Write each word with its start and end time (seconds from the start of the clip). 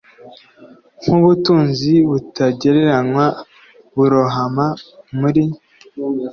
nkubutunzi 1.03 1.93
butagereranywa 2.09 3.25
burohama 3.95 4.67
muri 5.19 5.43